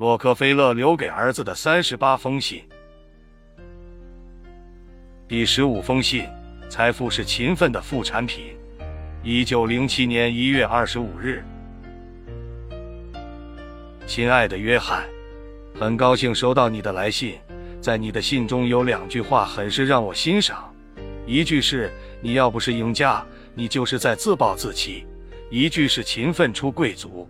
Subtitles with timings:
[0.00, 2.64] 洛克菲勒留给儿子的三十八封信。
[5.28, 6.26] 第十五封信：
[6.70, 8.56] 财富是勤奋的副产品。
[9.22, 11.44] 一九零七年一月二十五日，
[14.06, 15.04] 亲爱的约翰，
[15.78, 17.34] 很高兴收到你的来信。
[17.78, 20.74] 在你的信中有两句话很是让我欣赏，
[21.26, 21.92] 一句是
[22.24, 23.22] “你要不是赢家，
[23.54, 25.04] 你就是在自暴自弃”，
[25.52, 27.28] 一句是“勤奋出贵族”。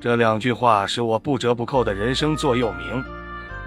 [0.00, 3.04] 这两句话是我不折不扣的人生座右铭。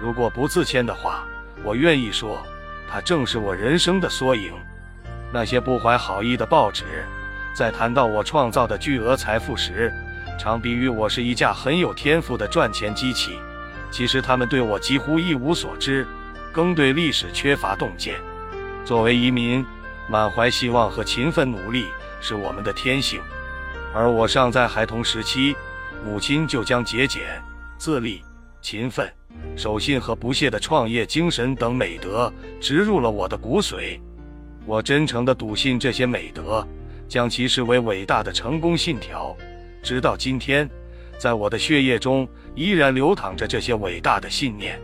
[0.00, 1.24] 如果不自谦的话，
[1.62, 2.42] 我愿意说，
[2.90, 4.50] 它正是我人生的缩影。
[5.30, 6.84] 那些不怀好意的报纸，
[7.54, 9.92] 在谈到我创造的巨额财富时，
[10.38, 13.38] 常比喻我是一架很有天赋的赚钱机器。
[13.90, 16.06] 其实他们对我几乎一无所知，
[16.50, 18.18] 更对历史缺乏洞见。
[18.86, 19.64] 作为移民，
[20.08, 21.84] 满怀希望和勤奋努力
[22.22, 23.20] 是我们的天性。
[23.94, 25.54] 而我尚在孩童时期，
[26.04, 27.22] 母亲就将节俭、
[27.78, 28.22] 自立、
[28.60, 29.10] 勤奋、
[29.56, 34.00] 守信和不懈的创业精神等美德植入了我的骨髓。
[34.66, 36.66] 我真诚地笃信这些美德，
[37.08, 39.36] 将其视为伟大的成功信条，
[39.82, 40.68] 直到今天。
[41.18, 44.80] 在我的血液中依然流淌着这些伟大的信念，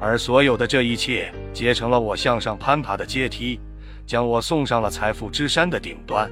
[0.00, 3.60] 而所有的这一切结成了我向上攀爬的阶梯，
[4.06, 6.30] 将我送上了财富之山的顶端。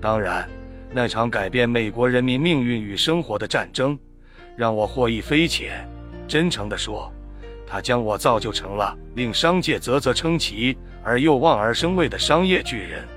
[0.00, 0.48] 当然，
[0.94, 3.98] 那场改变美国人民命运与生活的战争，
[4.56, 5.88] 让我获益匪浅。
[6.28, 7.10] 真诚地说，
[7.66, 13.08] 它将我造就成了令商界啧啧称奇而又望而生畏的商业巨人。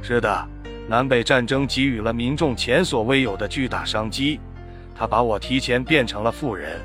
[0.00, 0.48] 是的，
[0.88, 4.38] 南北战争给予了民众前所未有的巨大商机。
[4.94, 6.80] 他把我提前变成了富人，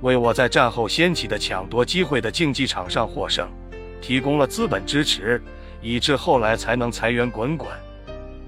[0.00, 3.48] 为我在战后掀起的抢夺机会的竞技场上获胜
[4.00, 5.42] 提供了资本支持，
[5.80, 7.68] 以致后来才能财源滚滚。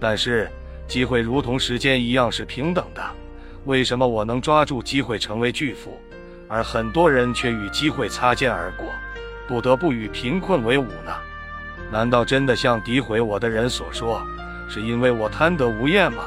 [0.01, 0.51] 但是，
[0.87, 3.03] 机会如同时间一样是平等的。
[3.65, 5.99] 为什么我能抓住机会成为巨富，
[6.49, 8.87] 而很多人却与机会擦肩而过，
[9.49, 11.13] 不得不与贫困为伍呢？
[11.91, 14.23] 难道真的像诋毁我的人所说，
[14.69, 16.25] 是因为我贪得无厌吗？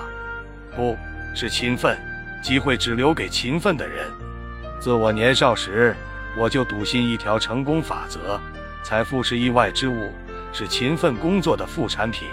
[0.76, 0.98] 不
[1.36, 1.98] 是勤奋。
[2.44, 4.06] 机会只留给勤奋的人。
[4.80, 5.94] 自我年少时，
[6.38, 8.40] 我就笃信一条成功法则：
[8.84, 10.12] 财富是意外之物，
[10.54, 12.28] 是勤奋工作的副产品。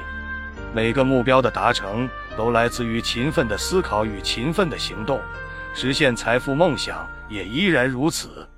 [0.74, 5.20] 每个目标的达成都来自于勤奋的思考与勤奋的行动。
[5.74, 8.48] 实现财富梦想也依然如此。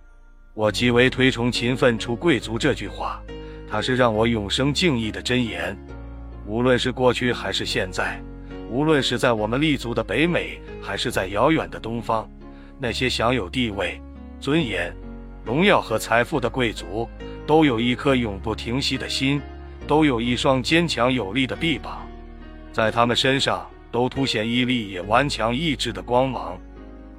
[0.55, 3.21] 我极为推崇“勤奋出贵族”这句话，
[3.71, 5.77] 它是让我永生敬意的箴言。
[6.47, 8.23] 无论是过去还是现在。
[8.69, 12.29] 无论是在我们立足的北美，还是在遥远的东方，
[12.79, 14.01] 那些享有地位、
[14.41, 14.95] 尊严、
[15.45, 17.09] 荣耀和财富的贵族，
[17.47, 19.41] 都有一颗永不停息的心，
[19.87, 22.06] 都有一双坚强有力的臂膀，
[22.77, 26.59] 在他们身上都凸显毅力也顽强意志的光芒。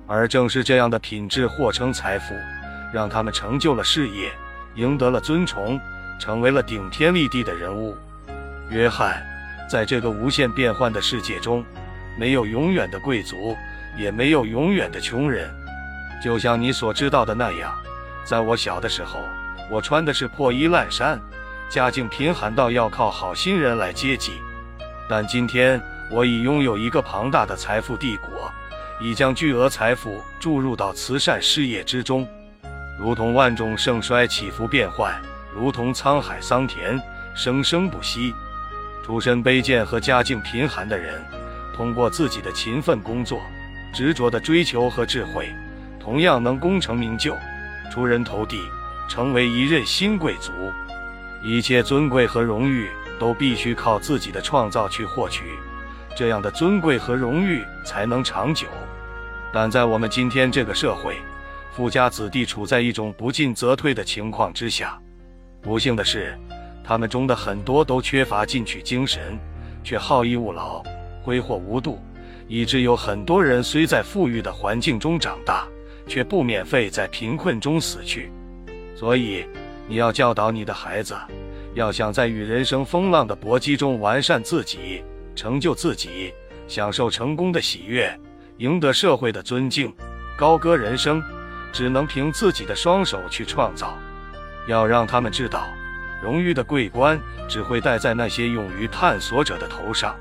[0.06, 2.36] 而正是这样的品质，或称财富，
[2.94, 4.32] 让他们成就了事业，
[4.76, 5.80] 赢得了尊崇，
[6.20, 7.96] 成为了顶天立地的人物。
[8.70, 9.20] 约翰。
[9.68, 11.66] 在这个无限变幻的世界中，
[12.18, 13.58] 没有永远的贵族，
[13.98, 15.52] 也没有永远的穷人。
[16.24, 17.74] 就像你所知道的那样，
[18.24, 19.20] 在我小的时候，
[19.72, 21.20] 我穿的是破衣烂衫，
[21.68, 24.40] 家境贫寒到要靠好心人来接济。
[25.10, 25.82] 但今天，
[26.12, 28.52] 我已拥有一个庞大的财富帝国，
[29.00, 32.28] 已将巨额财富注入到慈善事业之中。
[33.00, 35.14] 如同万众盛衰起伏变幻，
[35.54, 37.00] 如同沧海桑田
[37.34, 38.34] 生生不息。
[39.06, 41.24] 出身卑贱和家境贫寒的人，
[41.74, 43.40] 通过自己的勤奋工作、
[43.94, 45.50] 执着的追求和智慧，
[45.98, 47.34] 同样能功成名就、
[47.90, 48.60] 出人头地，
[49.08, 50.52] 成为一任新贵族。
[51.42, 52.90] 一切尊贵和荣誉
[53.20, 55.44] 都必须靠自己的创造去获取，
[56.16, 58.68] 这样的尊贵和荣誉才能长久。
[59.54, 61.18] 但在我们今天这个社会，
[61.72, 65.00] 富家子弟处在一种不进则退的情况之下。
[65.62, 66.38] 不幸的是。
[66.90, 69.38] 他们中的很多都缺乏进取精神，
[69.84, 70.82] 却好逸恶劳、
[71.22, 72.00] 挥霍无度，
[72.48, 75.68] 以致有很多人虽在富裕的环境中长大，
[76.08, 78.32] 却不免费在贫困中死去。
[78.96, 79.46] 所以，
[79.86, 81.14] 你要教导你的孩子，
[81.78, 85.04] 要想在与人生风浪的搏击中完善自己、
[85.36, 86.34] 成就自己、
[86.68, 88.20] 享受成功的喜悦、
[88.58, 89.94] 赢得社会的尊敬、
[90.36, 91.22] 高歌人生，
[91.72, 93.96] 只能凭自己的双手去创造。
[94.68, 95.68] 要让他们知道。
[96.20, 100.16] 荣誉的桂冠只会戴在那些勇于探索者的头上。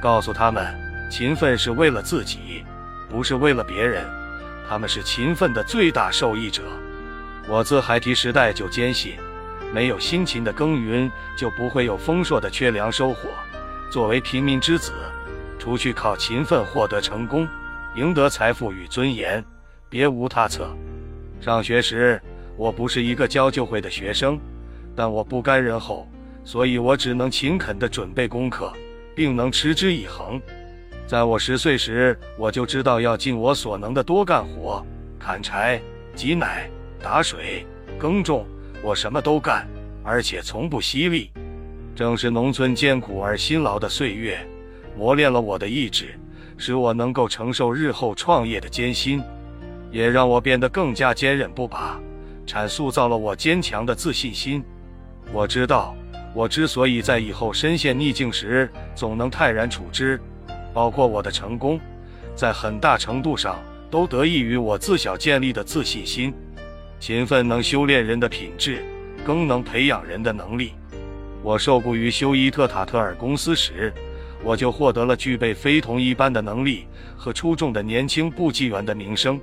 [0.00, 0.74] 告诉他们，
[1.10, 2.64] 勤奋是为了自己，
[3.06, 4.02] 不是为了别人。
[4.66, 6.62] 他们是勤奋的最大受益者。
[7.46, 9.12] 我自孩提时代就坚信，
[9.72, 13.28] 没有辛勤的耕耘，就不会有丰硕的缺粮收获。
[13.90, 14.92] 作为平民之子，
[15.58, 17.46] 除去靠勤奋获得成功、
[17.94, 19.44] 赢得财富与尊严，
[19.88, 20.68] 别无他策。
[21.40, 22.20] 上学时，
[22.56, 24.40] 我不是一个教就会的学生，
[24.94, 26.08] 但我不甘人后，
[26.44, 28.72] 所以我只能勤恳地准备功课，
[29.14, 30.40] 并能持之以恒。
[31.06, 34.84] 在我十岁时，我就知道要尽我所能的多干活，
[35.20, 35.80] 砍柴、
[36.14, 36.68] 挤奶、
[37.00, 37.64] 打水、
[37.98, 38.44] 耕种，
[38.86, 39.66] 我什么都干，
[40.04, 41.32] 而且从不惜力。
[41.96, 44.38] 正是农村艰苦而辛劳的岁月，
[44.96, 46.16] 磨练了我的意志，
[46.56, 49.20] 使我能够承受日后创业的艰辛，
[49.90, 52.00] 也让我变得更加坚韧不拔，
[52.46, 54.62] 产塑造了我坚强的自信心。
[55.32, 55.92] 我知道，
[56.32, 60.20] 我之所以在以后身陷逆境时总能泰然处之。
[60.72, 61.80] 包括我的成功，
[62.36, 63.58] 在很大程度上
[63.90, 66.32] 都得益于我自小建立的自信心。
[67.06, 68.84] 勤奋能修炼人的品质，
[69.24, 70.72] 更能培养人的能力。
[71.40, 73.94] 我受雇于休伊特塔特尔公司时，
[74.42, 76.84] 我就获得了具备非同一般的能力
[77.16, 79.40] 和出众的年轻部级员的名声。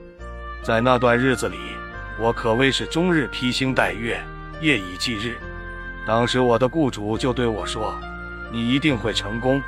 [0.61, 1.55] 在那段日子里，
[2.19, 4.21] 我可谓是终日披星戴月，
[4.59, 5.37] 夜以继日。
[6.05, 7.97] 当时我的雇主就对我说
[8.51, 9.61] ：“你一定会成功。”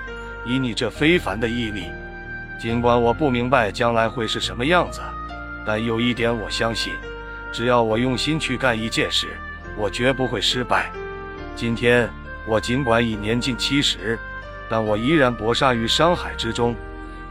[0.46, 1.86] 以你这非凡的毅力，
[2.60, 5.00] 尽管我不明白将来会是什么样子，
[5.66, 6.92] 但有一点我相信：
[7.52, 9.28] 只要我用心去干一件事，
[9.78, 10.92] 我绝不会失败。
[11.56, 12.10] 今天
[12.48, 14.20] 我尽管已年近七十，
[14.70, 16.76] 但我依然搏杀于商海之中，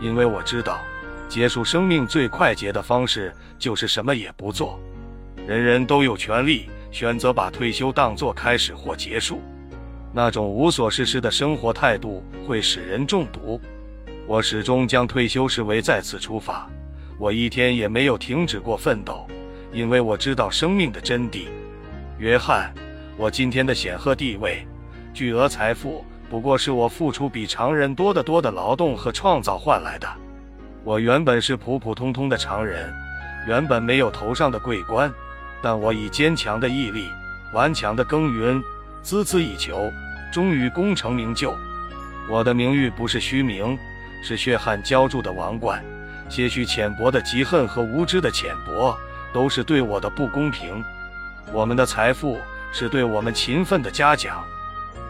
[0.00, 0.80] 因为我知道，
[1.28, 4.80] 结束生命最快捷的方式就是什么也不做。
[5.46, 9.42] 人人都有权利选择把退休当作开始或结束。
[10.12, 13.60] 那种无所事事的生活态度会使人中毒。
[14.26, 16.66] 我始终将退休视为再次出发。
[17.18, 19.26] 我一天也没有停止过奋斗，
[19.74, 21.48] 因为我知道生命的真谛。
[22.18, 22.72] 约翰，
[23.16, 24.64] 我今天的显赫地位、
[25.12, 30.08] 巨额财富，不过是我付出比常人多得多的劳动和创造换来的。
[30.84, 32.88] 我原本是普普通通的常人，
[33.48, 35.12] 原本没有头上的桂冠，
[35.60, 37.08] 但我以坚强的毅力、
[37.52, 38.62] 顽强的耕耘。
[39.02, 39.92] 孜孜以求，
[40.32, 41.54] 终于功成名就。
[42.30, 43.78] 我的名誉不是虚名，
[44.22, 45.84] 是血汗浇筑的王冠。
[46.30, 48.96] 些许浅薄的嫉恨和无知的浅薄，
[49.34, 50.82] 都是对我的不公平。
[51.52, 52.38] 我们的财富
[52.72, 54.42] 是对我们勤奋的嘉奖。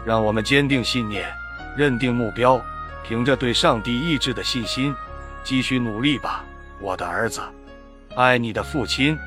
[0.05, 1.33] 让我们坚定信念，
[1.77, 2.61] 认定目标，
[3.07, 4.95] 凭着对上帝意志的信心，
[5.43, 6.45] 继续努力吧，
[6.81, 7.41] 我的儿子。
[8.17, 9.19] 爱你的父亲。